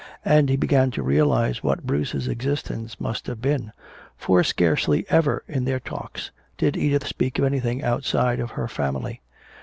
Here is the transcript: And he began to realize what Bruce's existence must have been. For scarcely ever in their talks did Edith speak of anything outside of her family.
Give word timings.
And 0.25 0.49
he 0.49 0.55
began 0.57 0.89
to 0.97 1.03
realize 1.03 1.61
what 1.61 1.85
Bruce's 1.85 2.27
existence 2.27 2.99
must 2.99 3.27
have 3.27 3.39
been. 3.39 3.71
For 4.17 4.43
scarcely 4.43 5.05
ever 5.09 5.43
in 5.47 5.63
their 5.65 5.79
talks 5.79 6.31
did 6.57 6.75
Edith 6.75 7.05
speak 7.05 7.37
of 7.37 7.45
anything 7.45 7.83
outside 7.83 8.39
of 8.39 8.49
her 8.57 8.67
family. 8.67 9.21